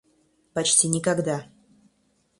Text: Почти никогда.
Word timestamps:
Почти 0.53 0.87
никогда. 0.87 1.45